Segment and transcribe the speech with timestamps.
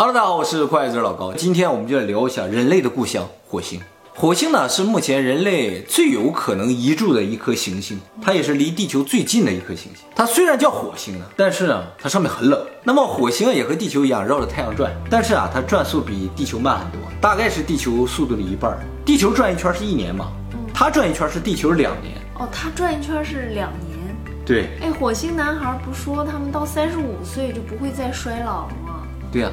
[0.00, 1.30] Hello，大家好，我是快子老高。
[1.34, 3.78] 今天我们就来聊一下人类的故乡——火星。
[4.14, 10.06] 火星呢是目前人类最有可能移住的一颗行星，它也是离地球最近的一颗行星。
[10.16, 12.66] 它虽然叫火星呢，但是呢，它上面很冷。
[12.82, 18.78] 那么火星也和地球一样绕着太阳转，但是啊，它转速比地球慢很多，大概是地球速度的一半。
[19.04, 20.32] 地球转一圈是一年嘛，
[20.72, 22.14] 它转一圈是地球两年。
[22.38, 24.16] 哦，它转一圈是两年。
[24.46, 28.96] 对，哎，火星男孩不说他们到三十五岁就不会再衰老了吗？
[29.30, 29.50] 对呀，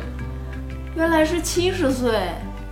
[0.98, 2.12] 原来是七十岁。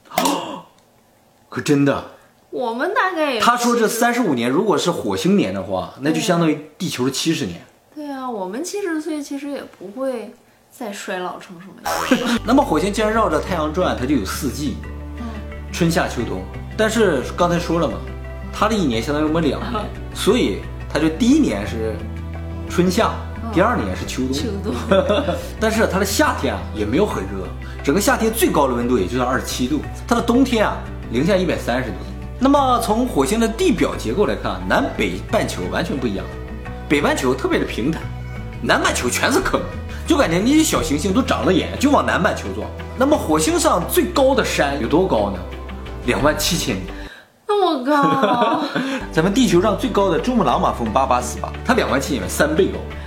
[1.48, 2.04] 可真的，
[2.50, 7.62] 我们大概也他说这70三十五年如果是火星年的话，那就相当于地球的七十年。
[7.94, 10.34] 对啊，我们七十岁其实也不会
[10.72, 12.40] 再衰老成什么样。
[12.44, 14.78] 那么火星既然绕着太阳转，它就有四季，
[15.20, 15.24] 嗯
[15.72, 16.42] 春夏秋冬。
[16.76, 18.00] 但是刚才说了嘛，
[18.52, 21.96] 它的一年相当于我们两年， 所以它就第一年是
[22.68, 23.14] 春夏，
[23.54, 24.34] 第二年是秋冬。
[24.34, 24.74] 秋冬
[25.60, 27.48] 但是它的夏天啊也没有很热，
[27.84, 30.78] 整个夏天最高的温度也就是二十七度，它的冬天啊
[31.12, 31.96] 零下一百三十度。
[32.40, 36.26] 那么从火星的地表结构来看，南北半球完全不一样，
[36.90, 38.02] 北半球特别的平坦，
[38.62, 39.62] 南半球全是坑，
[40.06, 42.70] 就感觉那些小行星都长了眼，就往南半球撞。
[42.98, 45.40] 那么火星上最高的山有多高呢？
[46.06, 46.82] 两万七千米。
[47.48, 48.64] 那么高，
[49.14, 53.05] 咱们地球上最高的珠穆朗玛峰八八四八，它两万七千米，三倍高，嗯，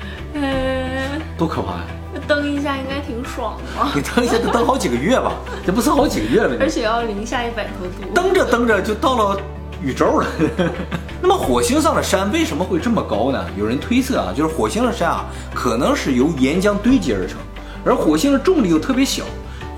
[1.39, 1.85] 多可怕呀！
[2.27, 5.33] 蹬一下应该挺爽的，你蹬一下得蹬好几个月吧，
[5.65, 6.57] 这不是好几个月了吗？
[6.61, 8.13] 而且要零下一百多度。
[8.13, 9.41] 蹬着蹬着就到了
[9.81, 10.27] 宇宙了。
[11.23, 13.45] 那么火星上的山为什么会这么高呢？
[13.57, 17.39] 有人推测啊，就是火星的山啊，可能是由岩浆堆积而成，
[17.85, 19.23] 而火星的重力又特别小。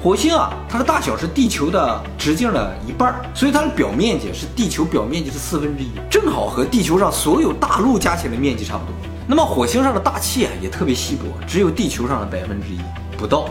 [0.02, 8.94] 火星啊，它的大小是地球的直径的一半儿，所以它的表面积是地球表面积的四分之一，正好和地球上所有大陆加起来的面积差不多。
[9.30, 12.80] 那么火星上的大气啊也特别稀薄，只有地球上的百分之一
[13.16, 13.48] 不到。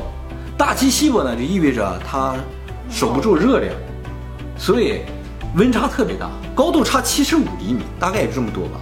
[0.58, 2.36] 大气稀薄呢，就意味着它
[2.92, 3.74] 守不住热量，
[4.58, 5.04] 所以
[5.56, 8.82] 温差特别大，高度差七十五厘米，大概也就这么多吧，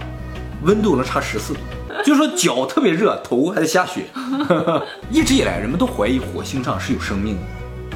[0.64, 1.60] 温度能差十四度。
[2.04, 4.06] 就是说脚特别热，头还在下雪。
[5.08, 7.42] 一直以来，人们都怀疑火星上是有生命的，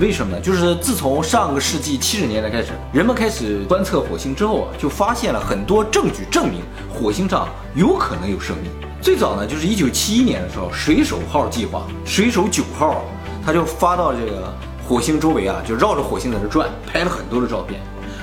[0.03, 0.41] 为什么呢？
[0.41, 6.61] 就是自从上个世纪七十年代开始，人们开始观测火星之后啊，就发现了很多证据证明
[6.93, 8.73] 火星上有可能有生命。
[9.01, 13.05] 最早呢，就是一九七一年的时候，水手号计划，水手九号，
[13.47, 14.53] 他就发到这个
[14.85, 17.81] 火星周围啊，就绕着火星在这转，拍了很多的照片，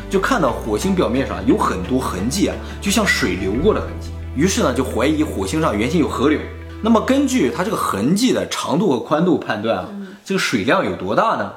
[0.10, 4.10] 就看到火星表面上有很多痕迹啊，就像水流过的痕迹。
[4.36, 6.42] 于是呢，就怀疑火星上原先有河流。
[6.82, 9.90] 那么根据它这个痕迹的长度和宽度判断啊，
[10.26, 11.50] 这个水量有多大呢？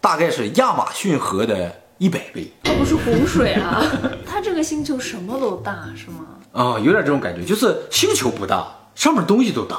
[0.00, 3.84] 大概是亚马逊河的一百倍它不是洪水啊，
[4.26, 6.26] 它这个星球什么都大是吗？
[6.52, 9.76] 啊、有点这种感觉，就是星球不大，上面东西都大。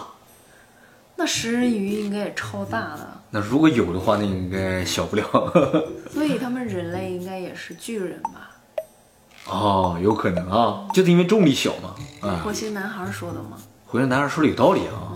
[1.18, 5.24] 那食人鱼应该也超大的，那如果有的话，那应该小不了。
[6.14, 8.52] 所以他们人类应该也是巨人吧？
[9.48, 11.96] 哦，有可能啊，就是因为重力小嘛。
[12.22, 13.58] 啊、火星男孩说的吗？
[13.86, 15.12] 火星男孩说的有道理啊。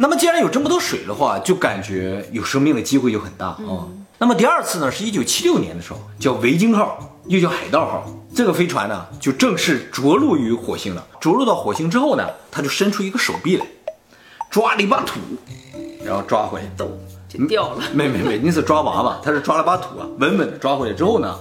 [0.00, 3.86] 那么既然有这么多水的话，就感觉有生命的机会就很大啊。
[4.16, 8.10] 那么第二次呢，是一九七六年的时候，叫维京号，又叫海盗号。
[8.34, 11.06] 这个飞船呢，就正式着陆于火星了。
[11.20, 13.66] 着陆到火星之后呢，它就伸出一个手臂来，
[14.48, 15.20] 抓了一把土，
[16.02, 16.66] 然后抓回来。
[16.78, 17.82] 抖就掉了。
[17.92, 21.36] 没没没，那是抓娃娃，它是抓了把土啊，稳稳的抓回来之后呢，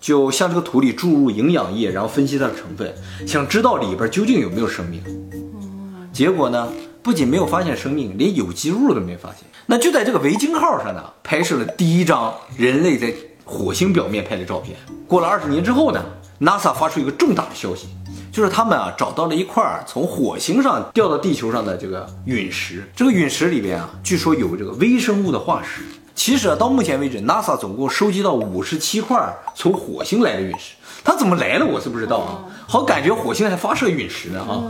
[0.00, 2.94] 就向这个土里注入营养液，然后分析它的成分，
[3.26, 5.02] 想知道里边究竟有没有生命。
[6.12, 6.68] 结果呢，
[7.02, 9.38] 不仅没有发现生命，连有机物都没发现。
[9.66, 14.76] 那就在这个维京号上呢，拍摄了第一张人类在火星表面拍的照片。
[15.06, 16.04] 过了二十年之后呢
[16.40, 17.88] ，NASA 发出一个重大的消息，
[18.32, 22.88] 就是他们啊找到了一块从火星上掉到地球上的这个陨石。
[22.94, 25.82] 这个陨石里边啊，据说有这个微生物的化石。
[26.14, 30.74] 其实啊，到目前为止，NASA 总共收集到五十七块从火星来的陨石。
[31.02, 32.44] 它怎么来的，我是不知道啊。
[32.68, 34.60] 好，感觉火星还发射陨石呢啊。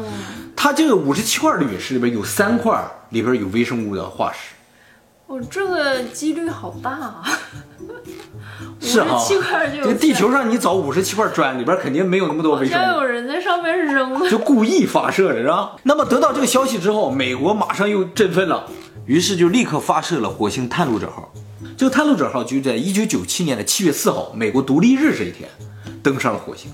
[0.63, 2.79] 它这个五十七块的陨石里边有三块
[3.09, 4.55] 里边有微生物的化石。
[5.27, 7.25] 哦，这个几率好大啊！
[8.79, 14.29] 是啊，57块就有这地球上你找五十七块砖，里边肯定没有那么多微生物，像有人在上面扔了。
[14.29, 15.77] 就故意发射的是吧？
[15.85, 18.67] 那么得到这个消息之后，美国马上又振奋了，
[19.07, 21.33] 于是就立刻发射了火星探路者号。
[21.79, 25.49] 这个探路者号就在一九九七年的七月四号，美国独立日这一天，
[26.03, 26.73] 登上了火星。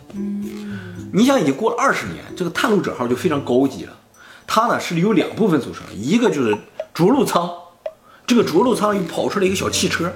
[1.13, 3.93] 你想，已经过了二十年，这个探路者号就非常高级了。
[4.47, 6.57] 它呢是由两部分组成，一个就是
[6.95, 7.51] 着陆舱，
[8.27, 10.13] 这个着陆舱又跑出来一个小汽车，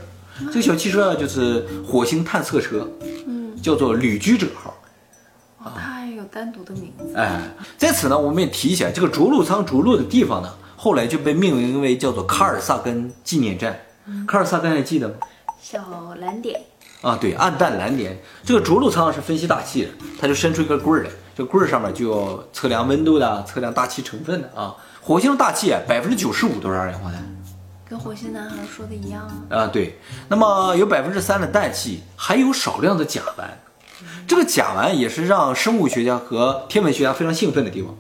[0.46, 2.88] 这个小汽车啊就是火星探测车，
[3.62, 4.74] 叫做旅居者号。
[5.58, 7.14] 哦，它还有单独的名字。
[7.16, 13.80] 哎，在此呢，我们也提一下，这个着陆舱着陆的地方呢，后来就被命名为叫做卡尔萨根纪念站。
[14.26, 15.14] 卡尔萨根还记得吗？
[15.60, 16.60] 小蓝点，
[17.02, 18.18] 啊，对，暗淡蓝点。
[18.44, 19.88] 这个着陆舱是分析大气的，
[20.20, 24.74] 它就伸出一根棍儿来，这棍儿上面就有测量温度的、测量大气成分的啊。
[25.00, 27.26] 火星大气百分之九十五都是二氧化碳。
[27.88, 29.32] 跟火星男孩说的一样啊。
[29.48, 29.98] 啊，对。
[30.28, 33.44] 那么有百分之三的氮气，还有少量的甲烷。
[34.28, 37.96] 这个甲烷也是让生物学家和天文学家非常兴奋的地方。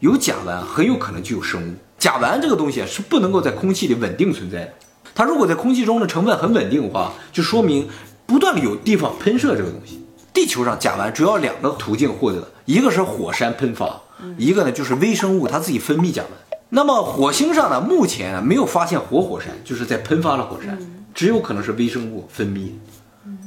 [0.00, 1.74] 有甲烷，很有可能就有生物。
[1.98, 4.72] 甲烷这个东西是不能够在空气里稳定存在的。
[5.14, 7.88] 它如果在空气中的成分很稳定的话，就说明
[8.28, 10.04] 不断的有地方喷射这个东西。
[10.34, 14.00] 地球上甲烷主要两个途径获得的，一个是火山喷发，
[14.36, 16.26] 一个呢就是微生物它自己分泌甲烷。
[16.68, 20.78] 那么火星上呢，目前没有发现活火山，就是在喷发的火山，
[21.14, 22.72] 只有可能是微生物分泌，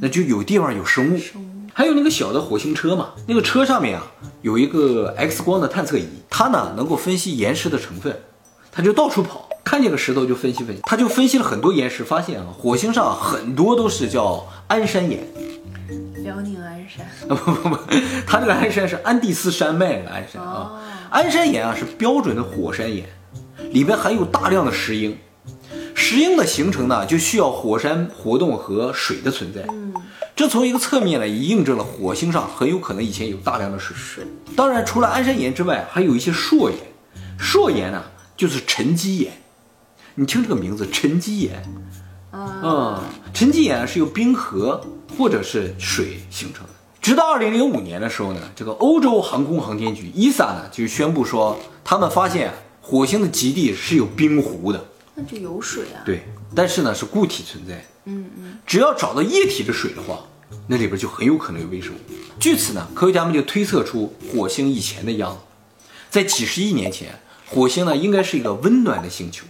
[0.01, 1.19] 那就有地方有生物。
[1.73, 4.11] 还有那个小的火星车嘛，那个车上面啊
[4.41, 8.19] 有一个 X 光的探测仪，它呢能够分析岩石的成分，
[8.71, 15.19] 它就到处跑，看见个石头就分析分析，他就分析了很多岩石，发现啊火星上很多都是叫安山岩，
[16.23, 17.77] 辽宁鞍山啊不不不，
[18.25, 23.07] 它这个鞍山是安第斯山脉的鞍山啊，安山岩啊是标准的火山岩，
[23.71, 25.17] 里边含有大量的石英，
[25.93, 29.61] 石英的形成呢就需要火山活动和水的存在。
[29.69, 29.93] 嗯
[30.33, 33.95] 这从一个侧面呢，也印证了火星上很有可能以前有大量的水。
[33.95, 34.23] 水。
[34.55, 36.79] 当然，除了安山岩之外，还有一些硕岩。
[37.37, 38.01] 硕岩呢，
[38.35, 39.31] 就是沉积岩。
[40.15, 41.63] 你听这个名字，沉积岩。
[42.31, 43.03] 啊。
[43.33, 44.81] 沉积岩是由冰河
[45.17, 46.69] 或者是水形成的。
[47.01, 54.85] 直到二零零五年的时候呢，这个欧洲航空航天局 ESA 呢就宣布说，他们发现火星的极地是有冰湖的。
[55.15, 56.03] 那就有水啊。
[56.05, 56.23] 对，
[56.55, 57.83] 但是呢是固体存在。
[58.05, 60.19] 嗯嗯，只要找到液体的水的话，
[60.67, 61.97] 那里边就很有可能有微生物。
[62.39, 65.37] 据此呢，科学家们就推测出火星以前的样子。
[66.09, 69.45] 在几十亿年前，火星呢应该是一个温暖的星球，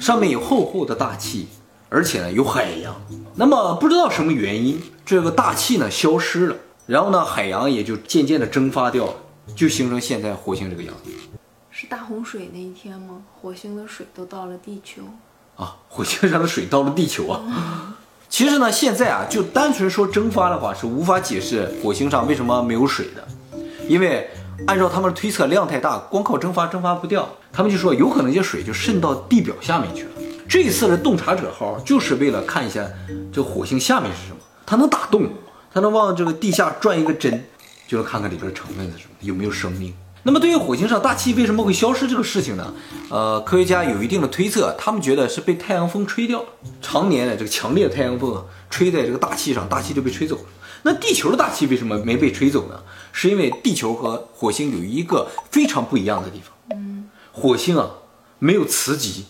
[0.00, 1.48] 上面有厚厚的大气，
[1.88, 2.94] 而且呢有海洋。
[3.34, 6.56] 那么不知道什么原因，这个大气呢消失了，
[6.86, 9.14] 然后呢海洋也就渐渐的蒸发掉了，
[9.54, 11.10] 就形成现在火星这个样子。
[11.70, 13.22] 是大洪水那一天吗？
[13.40, 15.02] 火星的水都到了地球。
[15.56, 17.96] 啊， 火星上的水到了地球啊！
[18.28, 23.28] 其实呢，现在啊，就单纯说蒸发的话，是无法解释火星上为什么没有水的，
[23.88, 24.28] 因为
[24.66, 27.28] 按照他们的推测，量太大，光靠蒸发蒸发不掉。
[27.52, 30.10] 他们就说，有可能这水就渗到地表下面去了。
[30.48, 32.88] 这次的洞察者号就是为了看一下
[33.32, 35.28] 这火星下面是什么，它能打洞，
[35.72, 37.44] 它能往这个地下转一个针，
[37.86, 39.92] 就是看看里边成分是什么，有没有生命。
[40.26, 42.74] 那么对于火星上大气为什么会消失这个事情呢？
[43.10, 46.48] 呃，科学家有一定的推测，他们觉得是被太阳风吹掉了。
[46.82, 50.42] 常年的这个强烈的太阳风啊，吹在这个大气上，大气就被吹走了。
[50.82, 52.74] 那地球的大气为什么没被吹走呢？
[53.12, 56.52] 是因为地球和火星有一个非常不一样的地方。
[56.76, 57.88] 嗯，火星啊
[58.40, 59.26] 没有磁极，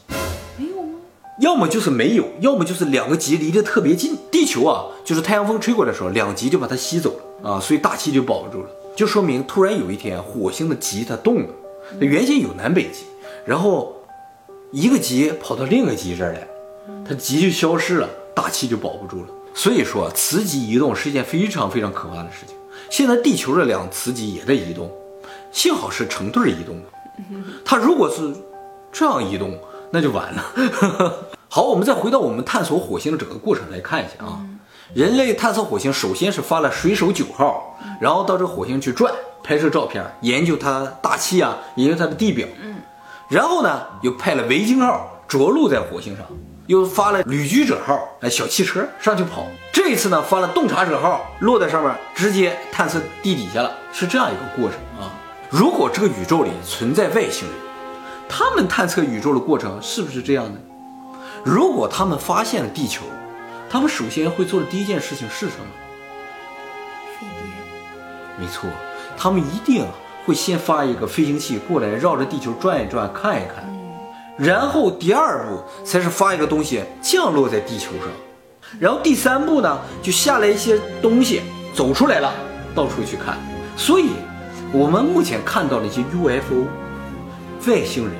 [0.56, 0.98] 没有吗？
[1.42, 4.16] 要么就是没有，要么就是两个极离得特别近。
[4.32, 8.70] 地球啊，就是太阳风吹过来的时候，两极就把它吸走了啊，所以大气就保住了。
[8.96, 11.48] 就说明突然有一天火星的极它动了，
[12.00, 13.04] 原先有南北极，
[13.44, 13.94] 然后
[14.72, 16.48] 一个极跑到另一个极这儿来，
[17.06, 19.28] 它极就消失了，大气就保不住了。
[19.54, 22.56] 所以说磁极移动是一件非常非常可怕的事情。
[22.88, 24.90] 现在地球的两磁极也在移动，
[25.52, 26.84] 幸好是成对移动的。
[27.64, 28.34] 它如果是
[28.90, 29.58] 这样移动，
[29.90, 31.35] 那就完了。
[31.56, 34.44] 好，我们再回到我们探索火星的整个过程来看一下啊。
[34.92, 39.10] 人类探索火星，首先是发了水手九号，然后到这个火星去转，
[39.42, 42.46] 拍摄照片，研究它大气啊，研究它的地表。
[42.62, 42.76] 嗯，
[43.30, 46.26] 然后呢，又派了维京号着陆在火星上，
[46.66, 49.46] 又发了旅居者号，哎，小汽车上去跑。
[49.72, 55.08] 这一次呢，发了洞察者号落在上面，直接探测地底下了，是这样一个过程啊。
[55.48, 57.56] 如果这个宇宙里存在外星人，
[58.28, 60.60] 他们探测宇宙的过程是不是这样的？
[61.46, 63.04] 如果他们发现了地球？
[63.70, 65.66] 他们首先会做的第一件事情是什么？
[67.20, 67.46] 飞碟。
[68.36, 68.68] 没错，
[69.16, 69.86] 他们一定
[70.24, 73.64] 会先发一个飞行器过来，绕着地球转一转，看一看。
[74.36, 78.08] 然后第二步才是发一个东西降落在地球上。
[78.80, 82.32] 然后第三步呢，就下来一些东西走出来了，
[82.74, 83.38] 到处去看。
[83.76, 84.08] 所以，
[84.72, 86.66] 我们目前看到的一些 UFO
[87.68, 88.14] 外星人，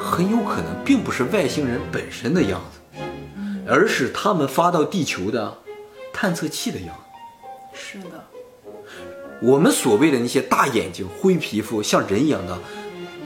[0.00, 2.80] 很有可能并不是外星人本身的样子。
[3.68, 5.58] 而是他们发到地球的
[6.12, 7.02] 探测器的样子。
[7.72, 8.24] 是的，
[9.40, 12.58] 我们所谓的那些大眼睛、灰皮肤、像人一样的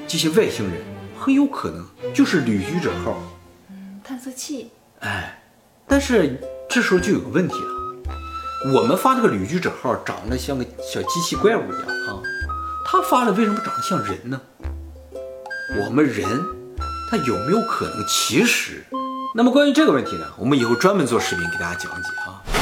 [0.06, 0.82] 这些外星人，
[1.18, 3.16] 很有可能就是旅居者号。
[3.70, 4.70] 嗯，探测器。
[5.00, 5.42] 哎，
[5.88, 6.38] 但是
[6.68, 12.20] 这时候就有个问题了，我们发这个旅居者号长得像个小机器怪物一样啊，
[12.84, 14.38] 他发的为什么长得像人呢？
[15.80, 16.28] 我们人，
[17.10, 18.84] 他有没有可能其实？
[19.34, 22.53] 那么关于这个问题呢，我们以后专门做视频给大家讲解啊。